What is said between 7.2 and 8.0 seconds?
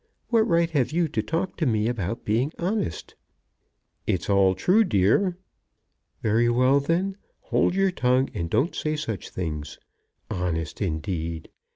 Hold your